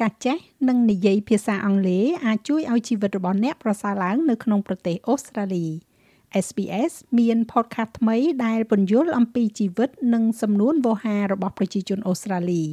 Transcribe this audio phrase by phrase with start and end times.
[0.00, 5.66] ការចេះនិងនិយាយភាសាអង់គ្លេសអាចជួយឲ្យជីវិតរបស់អ្នកប្រសើរឡើងនៅក្នុងប្រទេសអូស្ត្រាលី
[6.44, 12.64] SBS មាន podcast ថ្មីដែលពន្យល់អំពីជីវិត និងសំនួនវោហាររបស់ប្រជាជនអូស្ត្រាលី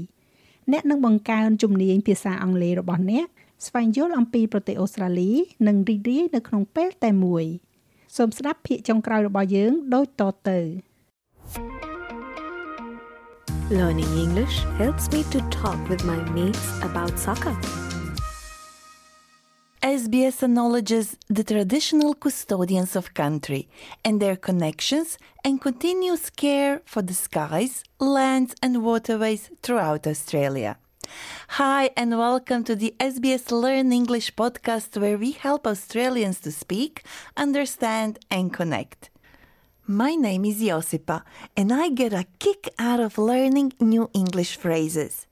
[0.71, 3.25] អ្នកនឹងបង្កើនជំនាញភាសាអង់គ្លេសរបស់អ្នក
[3.65, 5.31] ស្វែងយល់អំពីប្រទេសអូស្ត្រាលី
[5.67, 7.45] និងរីករាយនៅក្នុងពេលតែមួយ
[8.17, 10.59] សូមស្ដាប់ភាគចុងក្រោយរបស់យើងដូចតទៅ
[13.71, 17.55] Learning English helps me to talk with my mates about soccer.
[19.83, 23.69] SBS acknowledges the traditional custodians of country
[24.03, 30.79] and their connections and continuous care for the skies, lands, and waterways throughout Australia.
[31.49, 37.03] Hi, and welcome to the SBS Learn English podcast where we help Australians to speak,
[37.37, 39.11] understand, and connect.
[39.91, 41.23] My name is Josipa,
[41.57, 45.25] and I get a kick out of learning new English phrases.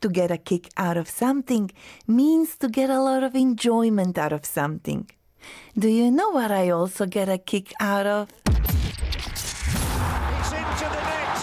[0.00, 1.72] To get a kick out of something
[2.06, 5.10] means to get a lot of enjoyment out of something.
[5.76, 8.28] Do you know what I also get a kick out of?
[8.46, 8.54] It's
[10.54, 11.38] into the net.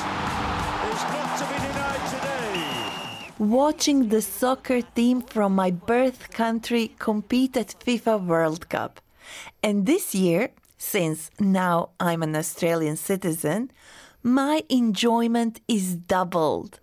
[0.88, 3.34] It's not to be denied today.
[3.40, 9.02] Watching the soccer team from my birth country compete at FIFA World Cup.
[9.62, 10.52] And this year,
[10.84, 13.72] since now I'm an Australian citizen,
[14.22, 16.80] my enjoyment is doubled.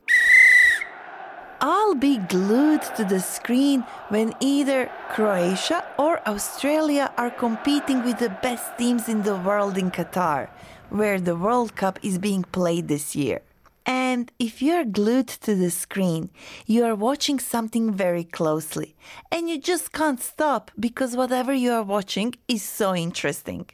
[1.61, 8.35] I'll be glued to the screen when either Croatia or Australia are competing with the
[8.43, 10.49] best teams in the world in Qatar,
[10.89, 13.43] where the World Cup is being played this year.
[13.85, 16.31] And if you're glued to the screen,
[16.67, 18.97] you are watching something very closely,
[19.31, 23.67] and you just can't stop because whatever you are watching is so interesting.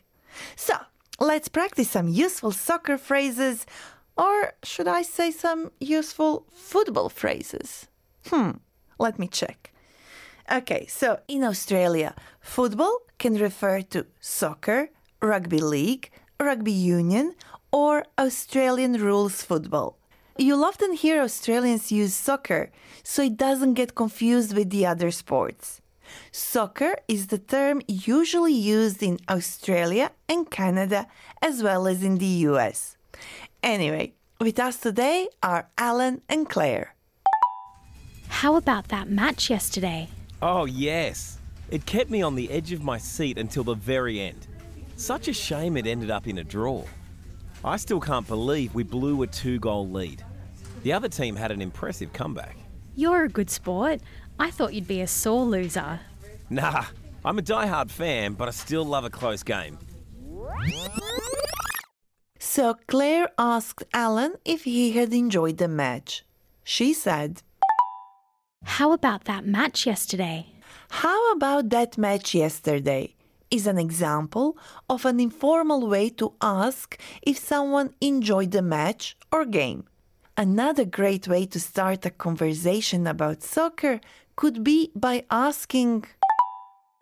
[0.54, 0.74] So,
[1.18, 3.66] let's practice some useful soccer phrases,
[4.16, 7.86] or should I say some useful football phrases?
[8.26, 8.52] Hmm,
[8.98, 9.72] let me check.
[10.50, 17.34] Okay, so in Australia, football can refer to soccer, rugby league, rugby union,
[17.72, 19.98] or Australian rules football.
[20.38, 22.70] You'll often hear Australians use soccer,
[23.02, 25.80] so it doesn't get confused with the other sports.
[26.32, 31.06] Soccer is the term usually used in Australia and Canada
[31.42, 32.96] as well as in the US.
[33.62, 36.94] Anyway, with us today are Alan and Claire.
[38.28, 40.08] How about that match yesterday?
[40.42, 41.38] Oh, yes.
[41.70, 44.46] It kept me on the edge of my seat until the very end.
[44.96, 46.84] Such a shame it ended up in a draw.
[47.64, 50.22] I still can't believe we blew a two goal lead.
[50.82, 52.56] The other team had an impressive comeback.
[52.96, 54.00] You're a good sport.
[54.38, 56.00] I thought you'd be a sore loser.
[56.48, 56.86] Nah,
[57.24, 59.78] I'm a die-hard fan, but I still love a close game.
[62.38, 66.24] So Claire asked Alan if he had enjoyed the match.
[66.64, 67.42] She said,
[68.64, 70.46] How about that match yesterday?
[70.88, 73.14] How about that match yesterday?
[73.50, 74.56] Is an example
[74.88, 79.84] of an informal way to ask if someone enjoyed the match or game.
[80.38, 84.00] Another great way to start a conversation about soccer
[84.36, 86.04] could be by asking,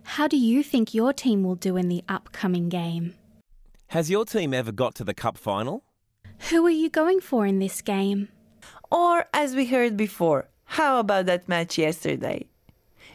[0.05, 3.15] How do you think your team will do in the upcoming game?
[3.89, 5.83] Has your team ever got to the cup final?
[6.51, 8.29] Who are you going for in this game?
[8.91, 12.47] or as we heard before, how about that match yesterday?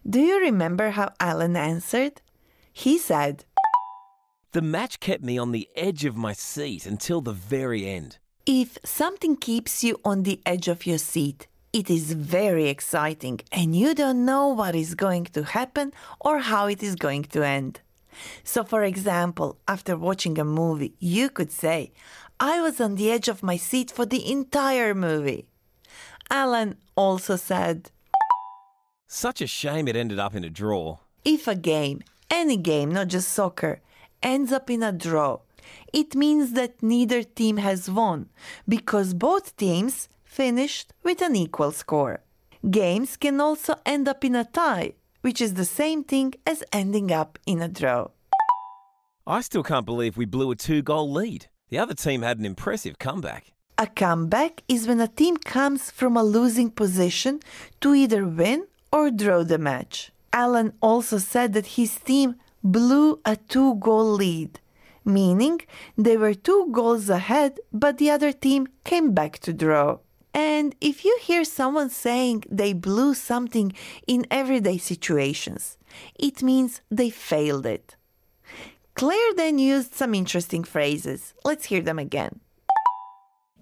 [0.09, 2.21] Do you remember how Alan answered?
[2.73, 3.45] He said,
[4.51, 8.17] The match kept me on the edge of my seat until the very end.
[8.45, 13.75] If something keeps you on the edge of your seat, it is very exciting and
[13.75, 17.81] you don't know what is going to happen or how it is going to end.
[18.43, 21.91] So, for example, after watching a movie, you could say,
[22.39, 25.45] I was on the edge of my seat for the entire movie.
[26.29, 27.91] Alan also said,
[29.07, 30.97] Such a shame it ended up in a draw.
[31.23, 32.01] If a game,
[32.31, 33.81] any game, not just soccer,
[34.23, 35.39] ends up in a draw,
[35.93, 38.29] it means that neither team has won
[38.67, 42.21] because both teams finished with an equal score.
[42.69, 47.11] Games can also end up in a tie, which is the same thing as ending
[47.11, 48.07] up in a draw.
[49.25, 51.47] I still can't believe we blew a two-goal lead.
[51.69, 53.53] The other team had an impressive comeback.
[53.77, 57.39] A comeback is when a team comes from a losing position
[57.79, 60.11] to either win or draw the match.
[60.33, 64.59] Alan also said that his team blew a two goal lead,
[65.05, 65.61] meaning
[65.97, 69.99] they were two goals ahead, but the other team came back to draw.
[70.33, 73.73] And if you hear someone saying they blew something
[74.07, 75.77] in everyday situations,
[76.15, 77.95] it means they failed it.
[78.93, 81.33] Claire then used some interesting phrases.
[81.43, 82.41] Let's hear them again.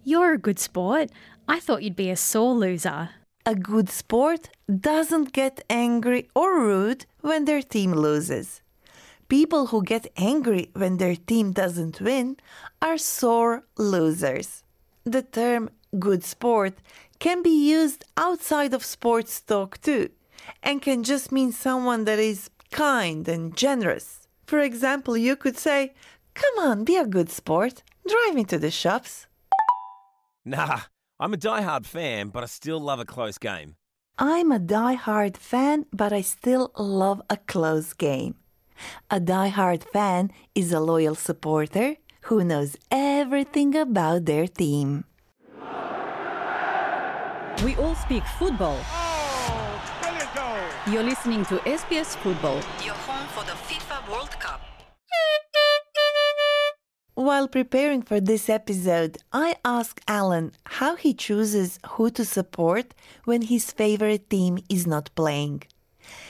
[0.04, 1.10] You're a good sport.
[1.48, 3.10] I thought you'd be a sore loser.
[3.48, 8.62] a good sport doesn't get angry or rude when their team loses.
[9.28, 12.38] People who get angry when their team doesn't win
[12.82, 14.64] are sore losers.
[15.04, 15.70] The term
[16.00, 16.76] good sport
[17.20, 20.10] can be used outside of sports talk too,
[20.64, 24.28] and can just mean someone that is kind and generous.
[24.46, 25.94] For example, you could say,
[26.34, 29.28] Come on, be a good sport, drive me to the shops.
[30.46, 30.82] Nah,
[31.20, 33.76] I'm a die-hard fan, but I still love a close game.
[34.18, 38.36] I'm a die-hard fan, but I still love a close game.
[39.10, 45.06] A die-hard fan is a loyal supporter who knows everything about their team.
[47.64, 48.78] We all speak football.
[48.84, 50.94] Oh, brilliant goal.
[50.94, 52.62] You're listening to SBS Football.
[52.86, 54.62] Your home for the FIFA World Cup.
[57.16, 62.94] While preparing for this episode, I asked Alan how he chooses who to support
[63.26, 65.64] when his favorite team is not playing.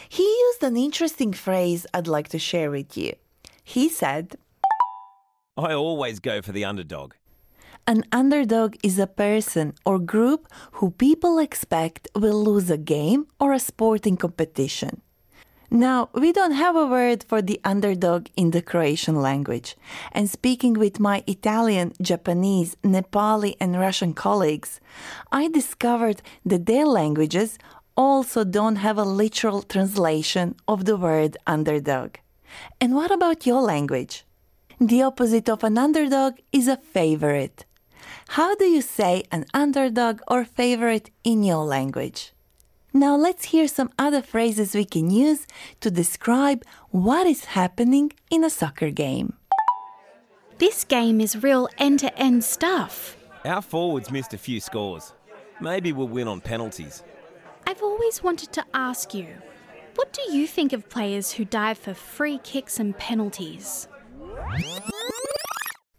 [0.10, 3.14] He used an interesting phrase I'd like to share with you.
[3.64, 4.38] He said,
[5.58, 7.14] I always go for the underdog.
[7.88, 13.54] An underdog is a person or group who people expect will lose a game or
[13.54, 15.02] a sporting competition.
[15.70, 19.76] Now, we don't have a word for the underdog in the Croatian language.
[20.14, 24.80] And speaking with my Italian, Japanese, Nepali, and Russian colleagues,
[25.30, 27.58] I discovered that their languages
[27.98, 32.16] also don't have a literal translation of the word underdog.
[32.80, 34.24] And what about your language?
[34.80, 37.66] The opposite of an underdog is a favorite.
[38.30, 42.32] How do you say an underdog or favorite in your language?
[42.94, 45.46] Now let's hear some other phrases we can use
[45.82, 49.34] to describe what is happening in a soccer game.
[50.58, 53.18] This game is real end to end stuff.
[53.46, 55.14] Our forwards missed a few scores.
[55.60, 57.04] Maybe we'll win on penalties.
[57.78, 59.28] I've always wanted to ask you
[59.94, 63.88] what do you think of players who dive for free kicks and penalties?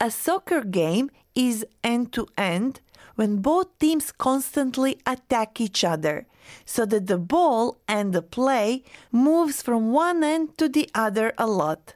[0.01, 2.81] A soccer game is end to end
[3.15, 6.27] when both teams constantly attack each other
[6.65, 8.83] so that the ball and the play
[9.13, 11.95] moves from one end to the other a lot.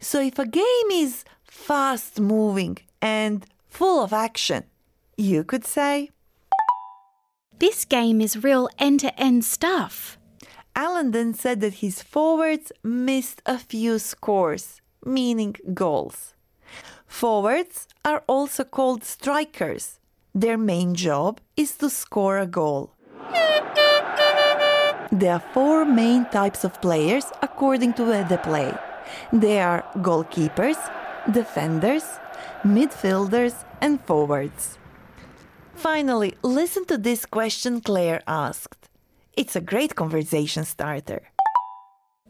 [0.00, 4.64] So if a game is fast moving and full of action,
[5.16, 6.10] you could say
[7.58, 10.18] This game is real end to end stuff.
[10.74, 16.34] Alan then said that his forwards missed a few scores, meaning goals.
[17.06, 20.00] Forwards are also called strikers.
[20.34, 22.90] Their main job is to score a goal.
[25.12, 28.74] There are four main types of players according to where they play.
[29.32, 30.78] They are goalkeepers,
[31.30, 32.04] defenders,
[32.64, 34.78] midfielders, and forwards.
[35.76, 38.88] Finally, listen to this question Claire asked.
[39.36, 41.22] It's a great conversation starter.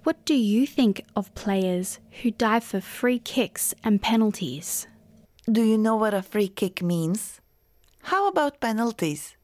[0.02, 4.86] What do you think of players who dive for free kicks and penalties?
[5.50, 7.40] Do you know what a free kick means?
[8.02, 9.36] How about penalties?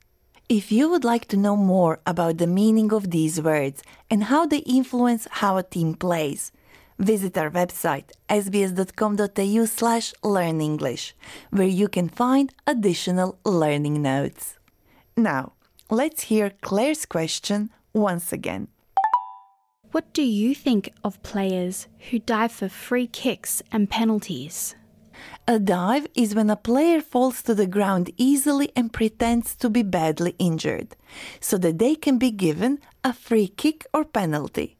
[0.48, 4.46] If you would like to know more about the meaning of these words and how
[4.46, 6.52] they influence how a team plays,
[7.00, 11.14] visit our website sbs.com.au slash learn English,
[11.50, 14.58] where you can find additional learning notes.
[15.16, 15.52] Now,
[15.90, 18.68] let's hear Claire's question once again.
[19.92, 24.76] What do you think of players who dive for free kicks and penalties?
[25.48, 29.82] A dive is when a player falls to the ground easily and pretends to be
[29.82, 30.94] badly injured,
[31.40, 34.76] so that they can be given a free kick or penalty.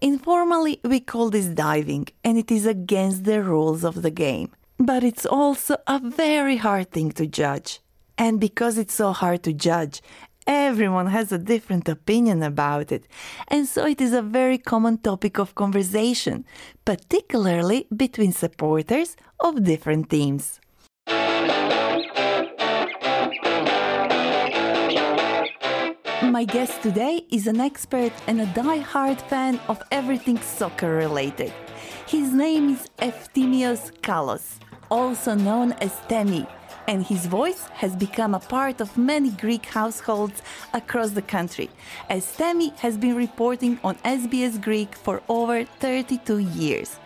[0.00, 4.50] Informally, we call this diving, and it is against the rules of the game.
[4.78, 7.80] But it's also a very hard thing to judge.
[8.16, 10.02] And because it's so hard to judge,
[10.46, 13.06] everyone has a different opinion about it.
[13.48, 16.44] And so it is a very common topic of conversation,
[16.84, 20.57] particularly between supporters of different teams.
[26.38, 31.52] My guest today is an expert and a die-hard fan of everything soccer related.
[32.06, 36.46] His name is Eftimios Kalos, also known as Temi,
[36.86, 40.40] and his voice has become a part of many Greek households
[40.72, 41.68] across the country,
[42.08, 47.00] as Temi has been reporting on SBS Greek for over 32 years.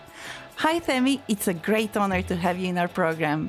[0.56, 3.48] Hi, Temi, it's a great honor to have you in our program.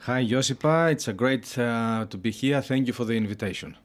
[0.00, 0.92] Hi, Josipa.
[0.92, 2.60] It's a great uh, to be here.
[2.60, 3.78] Thank you for the invitation.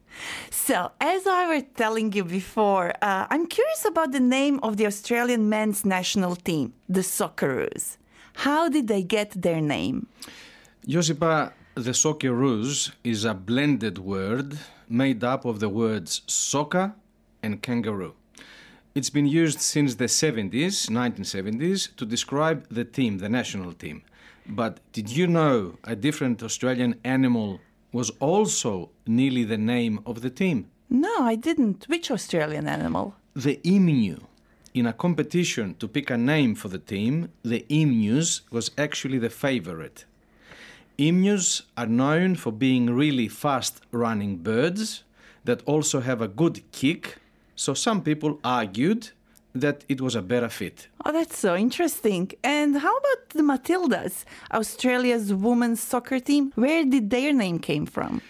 [0.50, 4.86] So, as I was telling you before, uh, I'm curious about the name of the
[4.86, 7.98] Australian men's national team, the Socceroos.
[8.46, 10.08] How did they get their name?
[10.88, 16.94] Josipa, the Socceroos is a blended word made up of the words soccer
[17.44, 18.16] and kangaroo.
[18.96, 24.04] It's been used since the 70s, 1970s, to describe the team, the national team.
[24.48, 27.60] But did you know a different Australian animal
[27.92, 30.70] was also nearly the name of the team?
[30.90, 31.86] No, I didn't.
[31.88, 33.16] Which Australian animal?
[33.36, 34.18] The emu.
[34.74, 39.30] In a competition to pick a name for the team, the emus was actually the
[39.30, 40.06] favorite.
[40.98, 45.04] Emus are known for being really fast running birds
[45.46, 47.18] that also have a good kick,
[47.56, 49.10] so some people argued
[49.62, 50.88] that it was a better fit.
[51.06, 52.32] Oh, that's so interesting.
[52.44, 56.52] And how about the Matildas, Australia's women's soccer team?
[56.56, 58.22] Where did their name came from?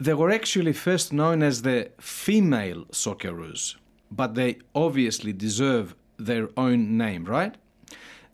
[0.00, 3.76] They were actually first known as the female Socceroos,
[4.10, 7.54] but they obviously deserve their own name, right?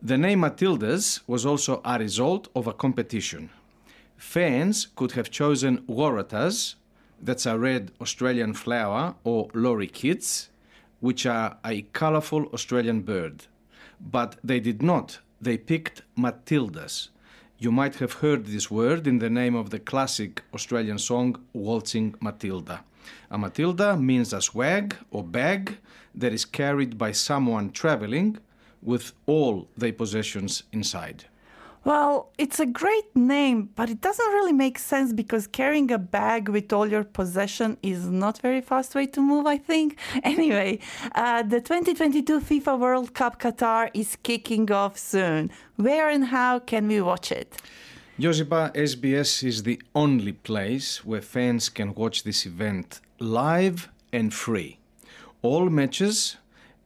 [0.03, 3.51] The name Matildas was also a result of a competition.
[4.17, 6.77] Fans could have chosen Waratahs,
[7.23, 10.49] that's a red Australian flower, or lorikeets,
[11.01, 13.47] which are a colorful Australian bird.
[14.01, 15.19] But they did not.
[15.41, 17.09] They picked Matildas.
[17.59, 22.15] You might have heard this word in the name of the classic Australian song Waltzing
[22.21, 22.85] Matilda.
[23.31, 25.79] A Matilda means a swag or bag
[26.15, 28.39] that is carried by someone traveling
[28.83, 31.25] with all their possessions inside.
[31.83, 36.51] Well, it's a great name, but it doesn't really make sense because carrying a bag
[36.51, 39.99] with all your possession is not very fast way to move, I think.
[40.23, 40.79] Anyway,
[41.15, 45.51] uh, the 2022 FIFA World Cup Qatar is kicking off soon.
[45.77, 47.57] Where and how can we watch it?
[48.19, 54.79] Josipa, SBS is the only place where fans can watch this event live and free.
[55.43, 56.37] All matches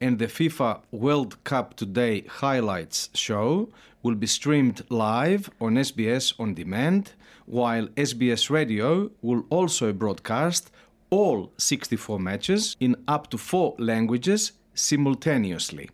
[0.01, 3.69] and the FIFA World Cup Today highlights show
[4.05, 7.13] will be streamed live on SBS On Demand,
[7.47, 10.71] while SBS Radio will also broadcast
[11.11, 15.89] all 64 matches in up to four languages simultaneously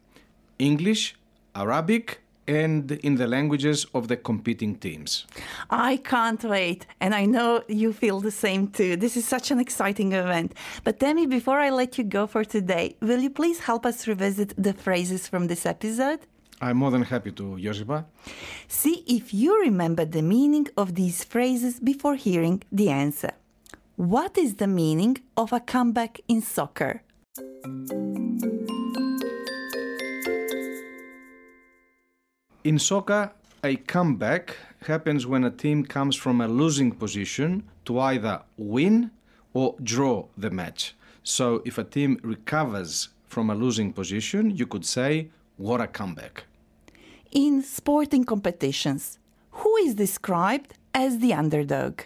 [0.58, 1.14] English,
[1.54, 5.26] Arabic, and in the languages of the competing teams.
[5.70, 8.96] I can't wait, and I know you feel the same too.
[8.96, 10.54] This is such an exciting event.
[10.82, 14.52] But Temi, before I let you go for today, will you please help us revisit
[14.60, 16.20] the phrases from this episode?
[16.60, 18.04] I'm more than happy to, Josipa.
[18.68, 23.32] See if you remember the meaning of these phrases before hearing the answer.
[23.96, 27.02] What is the meaning of a comeback in soccer?
[32.62, 33.32] In soccer,
[33.64, 39.10] a comeback happens when a team comes from a losing position to either win
[39.54, 40.94] or draw the match.
[41.22, 46.44] So, if a team recovers from a losing position, you could say, What a comeback!
[47.32, 49.20] In sporting competitions,
[49.52, 52.00] who is described as the underdog?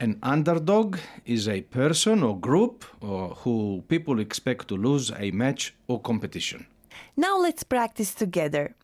[0.00, 5.74] An underdog is a person or group or who people expect to lose a match
[5.88, 6.66] or competition.
[7.14, 8.74] Now let's practice together.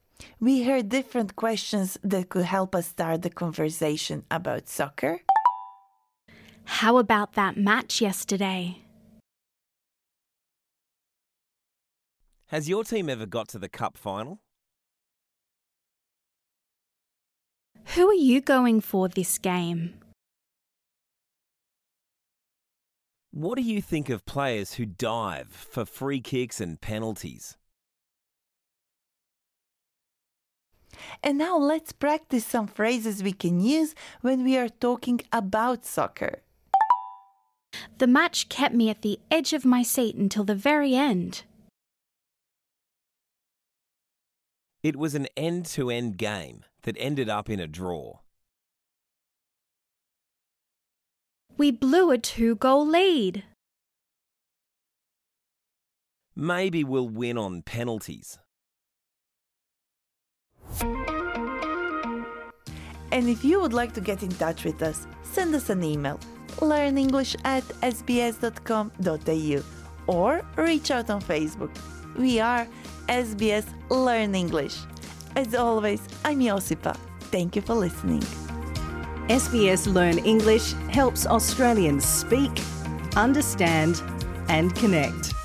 [0.40, 5.22] We heard different questions that could help us start the conversation about soccer.
[6.64, 8.81] How about that match yesterday?
[12.52, 14.38] Has your team ever got to the cup final?
[17.94, 19.94] Who are you going for this game?
[23.30, 27.56] What do you think of players who dive for free kicks and penalties?
[31.23, 36.42] And now let's practice some phrases we can use when we are talking about soccer.
[37.97, 41.44] The match kept me at the edge of my seat until the very end.
[44.82, 48.18] It was an end to end game that ended up in a draw.
[51.56, 53.44] We blew a two goal lead.
[56.34, 58.38] Maybe we'll win on penalties.
[63.12, 66.18] And if you would like to get in touch with us, send us an email
[66.60, 69.62] learnenglish at sbs.com.au
[70.06, 71.70] or reach out on Facebook.
[72.16, 72.69] We are
[73.09, 74.76] SBS Learn English.
[75.35, 76.97] As always, I'm Josipa.
[77.31, 78.21] Thank you for listening.
[79.28, 82.50] SBS Learn English helps Australians speak,
[83.16, 84.02] understand,
[84.49, 85.41] and connect.